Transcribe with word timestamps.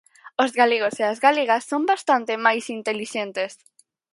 ¡Os 0.43 0.51
galegos 0.59 0.95
e 1.03 1.05
as 1.13 1.19
galegas 1.25 1.63
son 1.71 1.81
bastante 1.93 2.33
máis 2.45 2.65
intelixentes! 2.77 3.51